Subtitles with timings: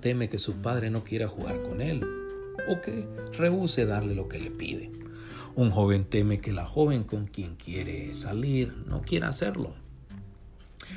[0.00, 2.04] teme que su padre no quiera jugar con él
[2.68, 4.90] o que rehúse darle lo que le pide.
[5.54, 9.74] Un joven teme que la joven con quien quiere salir no quiera hacerlo.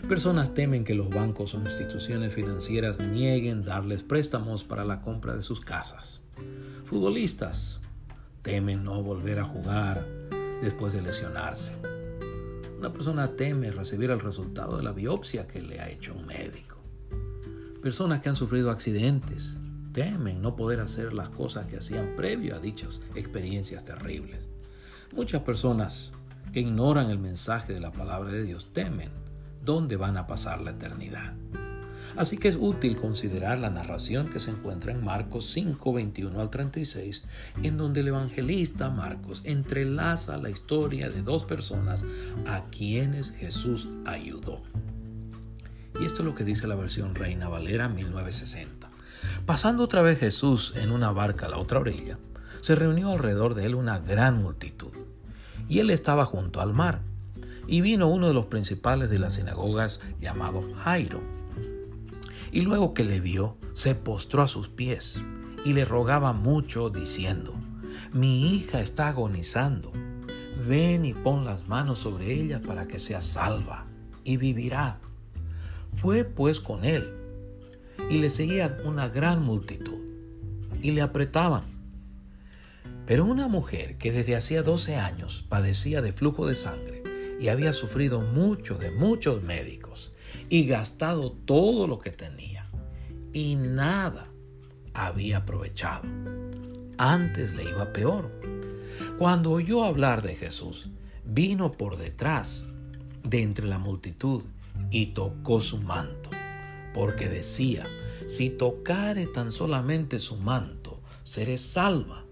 [0.08, 5.42] Personas temen que los bancos o instituciones financieras nieguen darles préstamos para la compra de
[5.42, 6.22] sus casas.
[6.86, 7.80] Futbolistas
[8.42, 10.06] temen no volver a jugar
[10.62, 11.74] después de lesionarse.
[12.78, 16.73] Una persona teme recibir el resultado de la biopsia que le ha hecho un médico.
[17.84, 19.58] Personas que han sufrido accidentes
[19.92, 24.48] temen no poder hacer las cosas que hacían previo a dichas experiencias terribles.
[25.14, 26.14] Muchas personas
[26.54, 29.10] que ignoran el mensaje de la palabra de Dios temen
[29.66, 31.34] dónde van a pasar la eternidad.
[32.16, 36.50] Así que es útil considerar la narración que se encuentra en Marcos 5, 21 al
[36.50, 37.26] 36,
[37.64, 42.06] en donde el evangelista Marcos entrelaza la historia de dos personas
[42.48, 44.62] a quienes Jesús ayudó.
[46.00, 48.90] Y esto es lo que dice la versión Reina Valera 1960.
[49.46, 52.18] Pasando otra vez Jesús en una barca a la otra orilla,
[52.62, 54.92] se reunió alrededor de él una gran multitud.
[55.68, 57.02] Y él estaba junto al mar.
[57.68, 61.22] Y vino uno de los principales de las sinagogas llamado Jairo.
[62.52, 65.22] Y luego que le vio, se postró a sus pies
[65.66, 67.54] y le rogaba mucho diciendo,
[68.12, 69.92] mi hija está agonizando,
[70.68, 73.86] ven y pon las manos sobre ella para que sea salva
[74.24, 75.00] y vivirá.
[75.98, 77.14] Fue pues con él
[78.10, 80.02] y le seguía una gran multitud
[80.82, 81.64] y le apretaban.
[83.06, 87.04] Pero una mujer que desde hacía 12 años padecía de flujo de sangre
[87.40, 90.14] y había sufrido mucho de muchos médicos
[90.50, 92.70] y gastado todo lo que tenía
[93.34, 94.28] y nada
[94.94, 96.04] había aprovechado.
[96.98, 98.32] Antes le iba peor.
[99.18, 100.90] Cuando oyó hablar de Jesús,
[101.26, 102.66] vino por detrás
[103.24, 104.44] de entre la multitud
[104.92, 106.30] y tocó su manto,
[106.94, 107.88] porque decía,
[108.28, 112.26] si tocare tan solamente su manto, seré salva.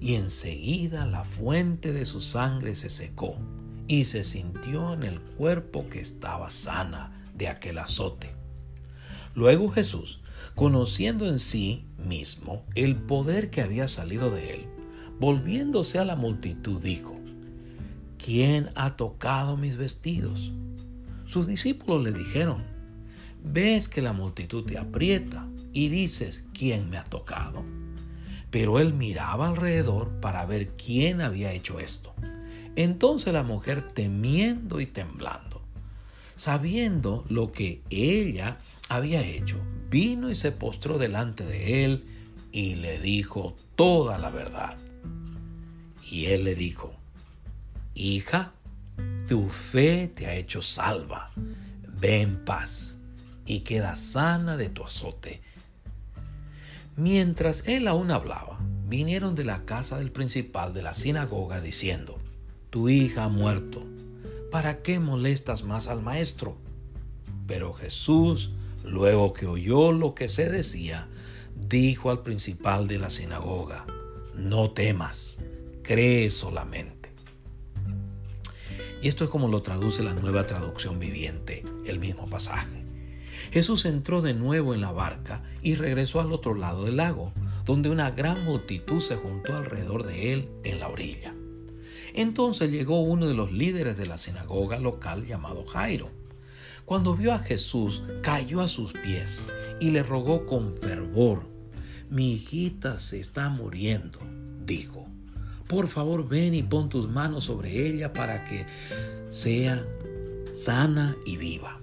[0.00, 3.36] Y enseguida la fuente de su sangre se secó
[3.88, 8.34] y se sintió en el cuerpo que estaba sana de aquel azote.
[9.34, 10.20] Luego Jesús,
[10.54, 14.66] conociendo en sí mismo el poder que había salido de él,
[15.18, 17.14] volviéndose a la multitud, dijo,
[18.18, 20.52] ¿quién ha tocado mis vestidos?
[21.26, 22.64] Sus discípulos le dijeron,
[23.42, 27.64] ves que la multitud te aprieta y dices, ¿quién me ha tocado?
[28.50, 32.14] Pero él miraba alrededor para ver quién había hecho esto.
[32.76, 35.62] Entonces la mujer, temiendo y temblando,
[36.34, 38.58] sabiendo lo que ella
[38.88, 39.58] había hecho,
[39.90, 42.04] vino y se postró delante de él
[42.52, 44.76] y le dijo toda la verdad.
[46.08, 46.94] Y él le dijo,
[47.94, 48.52] hija,
[49.28, 51.32] tu fe te ha hecho salva.
[52.00, 52.94] Ve en paz
[53.44, 55.42] y queda sana de tu azote.
[56.96, 62.18] Mientras él aún hablaba, vinieron de la casa del principal de la sinagoga diciendo,
[62.70, 63.84] Tu hija ha muerto,
[64.50, 66.56] ¿para qué molestas más al maestro?
[67.46, 68.52] Pero Jesús,
[68.84, 71.08] luego que oyó lo que se decía,
[71.54, 73.86] dijo al principal de la sinagoga,
[74.34, 75.36] No temas,
[75.82, 76.95] cree solamente.
[79.02, 82.84] Y esto es como lo traduce la nueva traducción viviente, el mismo pasaje.
[83.52, 87.32] Jesús entró de nuevo en la barca y regresó al otro lado del lago,
[87.64, 91.34] donde una gran multitud se juntó alrededor de él en la orilla.
[92.14, 96.10] Entonces llegó uno de los líderes de la sinagoga local llamado Jairo.
[96.86, 99.42] Cuando vio a Jesús, cayó a sus pies
[99.80, 101.42] y le rogó con fervor,
[102.08, 104.20] mi hijita se está muriendo,
[104.64, 105.05] dijo
[105.68, 108.66] por favor ven y pon tus manos sobre ella para que
[109.28, 109.86] sea
[110.54, 111.80] sana y viva.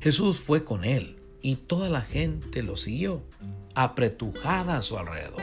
[0.00, 3.22] Jesús fue con él y toda la gente lo siguió,
[3.74, 5.42] apretujada a su alrededor.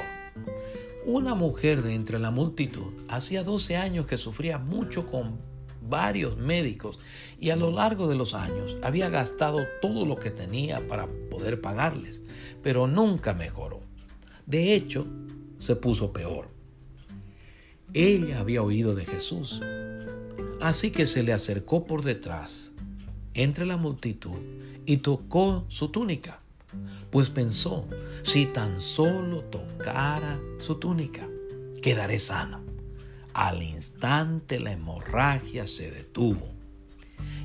[1.06, 5.40] Una mujer de entre la multitud hacía 12 años que sufría mucho con
[5.82, 7.00] varios médicos
[7.40, 11.62] y a lo largo de los años había gastado todo lo que tenía para poder
[11.62, 12.22] pagarles,
[12.62, 13.80] pero nunca mejoró.
[14.46, 15.08] De hecho,
[15.60, 16.59] se puso peor.
[17.94, 19.62] Ella había oído de Jesús.
[20.62, 22.72] Así que se le acercó por detrás,
[23.34, 24.38] entre la multitud,
[24.86, 26.42] y tocó su túnica,
[27.10, 27.88] pues pensó,
[28.24, 31.28] si tan solo tocara su túnica,
[31.82, 32.62] quedaré sano.
[33.34, 36.60] Al instante la hemorragia se detuvo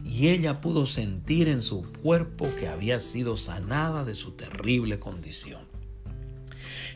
[0.05, 5.74] y ella pudo sentir en su cuerpo que había sido sanada de su terrible condición.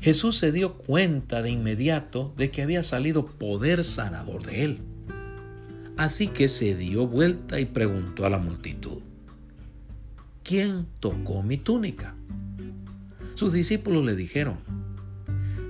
[0.00, 4.78] Jesús se dio cuenta de inmediato de que había salido poder sanador de él.
[5.96, 8.98] Así que se dio vuelta y preguntó a la multitud,
[10.44, 12.14] ¿quién tocó mi túnica?
[13.34, 14.58] Sus discípulos le dijeron,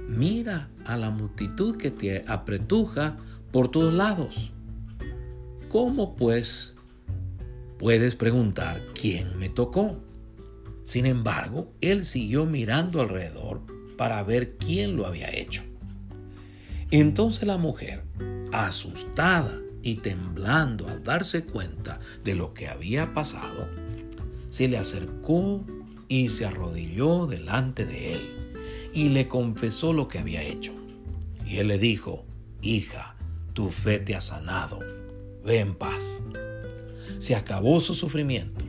[0.07, 3.17] mira a la multitud que te apretuja
[3.51, 4.53] por todos lados.
[5.71, 6.75] ¿Cómo pues
[7.79, 9.99] puedes preguntar quién me tocó?
[10.83, 15.63] Sin embargo, él siguió mirando alrededor para ver quién lo había hecho.
[16.91, 18.05] Entonces la mujer,
[18.51, 23.69] asustada y temblando al darse cuenta de lo que había pasado,
[24.49, 25.63] se le acercó
[26.09, 28.51] y se arrodilló delante de él
[28.95, 30.73] y le confesó lo que había hecho.
[31.45, 32.25] Y él le dijo,
[32.63, 33.17] hija,
[33.53, 34.79] tu fe te ha sanado,
[35.45, 36.21] ve en paz.
[37.19, 38.65] Se acabó su sufrimiento.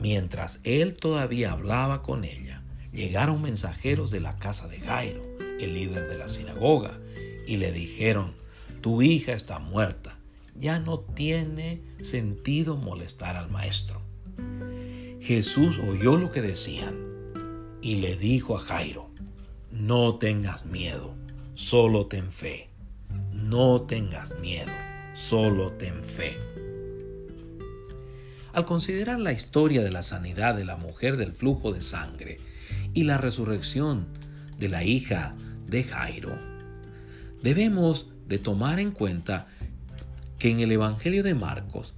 [0.00, 2.62] Mientras él todavía hablaba con ella,
[2.92, 5.22] llegaron mensajeros de la casa de Jairo,
[5.60, 6.98] el líder de la sinagoga,
[7.46, 8.34] y le dijeron,
[8.80, 10.18] tu hija está muerta,
[10.54, 14.00] ya no tiene sentido molestar al maestro.
[15.20, 16.96] Jesús oyó lo que decían
[17.82, 19.10] y le dijo a Jairo,
[19.70, 21.14] no tengas miedo,
[21.54, 22.68] solo ten fe.
[23.32, 24.72] No tengas miedo,
[25.14, 26.36] solo ten fe.
[28.52, 32.40] Al considerar la historia de la sanidad de la mujer del flujo de sangre
[32.98, 34.08] y la resurrección
[34.58, 35.36] de la hija
[35.68, 36.36] de Jairo,
[37.44, 39.46] debemos de tomar en cuenta
[40.40, 41.94] que en el Evangelio de Marcos,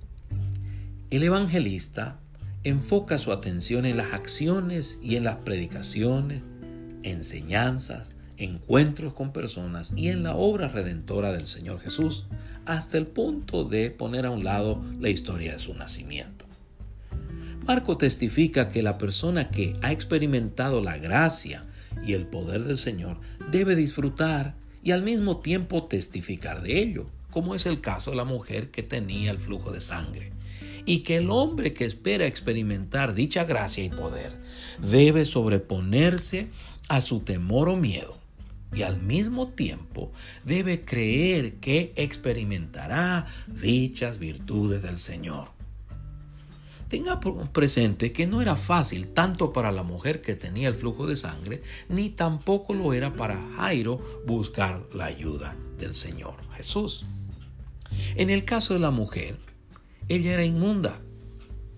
[1.08, 2.20] el evangelista
[2.64, 6.42] enfoca su atención en las acciones y en las predicaciones,
[7.02, 12.26] enseñanzas, encuentros con personas y en la obra redentora del Señor Jesús,
[12.66, 16.49] hasta el punto de poner a un lado la historia de su nacimiento.
[17.66, 21.64] Marco testifica que la persona que ha experimentado la gracia
[22.04, 23.20] y el poder del Señor
[23.50, 28.24] debe disfrutar y al mismo tiempo testificar de ello, como es el caso de la
[28.24, 30.32] mujer que tenía el flujo de sangre
[30.86, 34.32] y que el hombre que espera experimentar dicha gracia y poder
[34.80, 36.48] debe sobreponerse
[36.88, 38.18] a su temor o miedo
[38.72, 40.12] y al mismo tiempo
[40.44, 45.59] debe creer que experimentará dichas virtudes del Señor.
[46.90, 51.14] Tenga presente que no era fácil tanto para la mujer que tenía el flujo de
[51.14, 57.06] sangre, ni tampoco lo era para Jairo buscar la ayuda del Señor Jesús.
[58.16, 59.36] En el caso de la mujer,
[60.08, 61.00] ella era inmunda.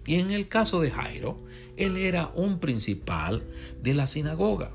[0.06, 1.44] Y en el caso de Jairo,
[1.76, 3.42] él era un principal
[3.82, 4.70] de la sinagoga,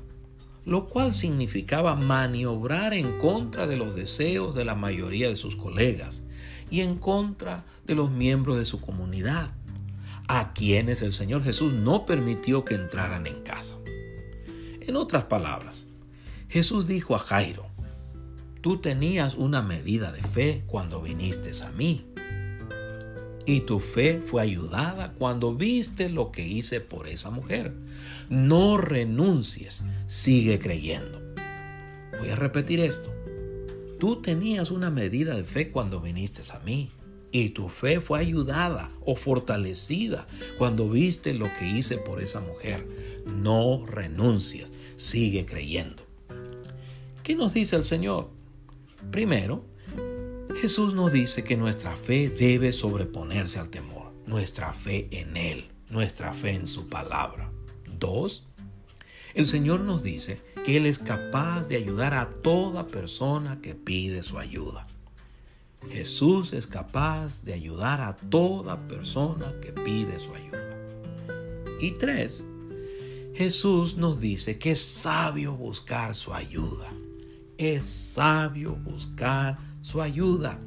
[0.64, 6.22] lo cual significaba maniobrar en contra de los deseos de la mayoría de sus colegas
[6.70, 9.57] y en contra de los miembros de su comunidad,
[10.28, 13.76] a quienes el Señor Jesús no permitió que entraran en casa.
[14.80, 15.86] En otras palabras,
[16.48, 17.66] Jesús dijo a Jairo,
[18.60, 22.06] tú tenías una medida de fe cuando viniste a mí
[23.46, 27.72] y tu fe fue ayudada cuando viste lo que hice por esa mujer.
[28.28, 31.22] No renuncies, sigue creyendo.
[32.18, 33.10] Voy a repetir esto.
[33.98, 36.90] Tú tenías una medida de fe cuando viniste a mí
[37.32, 40.26] y tu fe fue ayudada o fortalecida
[40.56, 42.86] cuando viste lo que hice por esa mujer.
[43.36, 46.04] No renuncies, sigue creyendo.
[47.22, 48.30] ¿Qué nos dice el Señor?
[49.10, 49.64] Primero,
[50.60, 56.32] Jesús nos dice que nuestra fe debe sobreponerse al temor, nuestra fe en Él, nuestra
[56.32, 57.52] fe en su palabra.
[57.98, 58.46] Dos,
[59.34, 64.22] el Señor nos dice que Él es capaz de ayudar a toda persona que pide
[64.22, 64.86] su ayuda.
[65.90, 70.68] Jesús es capaz de ayudar a toda persona que pide su ayuda.
[71.80, 72.44] Y tres,
[73.34, 76.92] Jesús nos dice que es sabio buscar su ayuda.
[77.56, 80.58] Es sabio buscar su ayuda.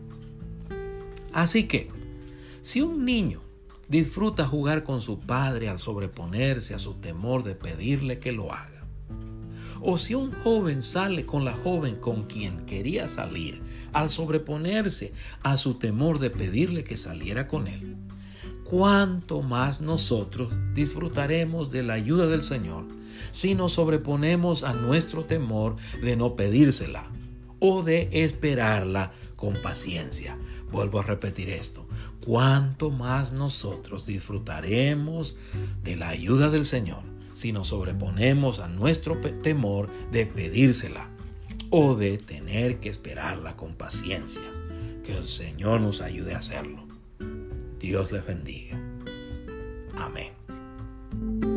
[1.33, 1.89] Así que,
[2.61, 3.41] si un niño
[3.89, 8.70] disfruta jugar con su padre al sobreponerse a su temor de pedirle que lo haga,
[9.81, 13.61] o si un joven sale con la joven con quien quería salir
[13.93, 17.97] al sobreponerse a su temor de pedirle que saliera con él,
[18.63, 22.85] cuánto más nosotros disfrutaremos de la ayuda del Señor
[23.31, 27.09] si nos sobreponemos a nuestro temor de no pedírsela
[27.59, 30.37] o de esperarla con paciencia.
[30.71, 31.87] Vuelvo a repetir esto.
[32.23, 35.35] Cuánto más nosotros disfrutaremos
[35.83, 37.10] de la ayuda del Señor
[37.41, 41.09] si nos sobreponemos a nuestro temor de pedírsela
[41.71, 44.43] o de tener que esperarla con paciencia.
[45.03, 46.85] Que el Señor nos ayude a hacerlo.
[47.79, 48.79] Dios les bendiga.
[49.97, 51.50] Amén.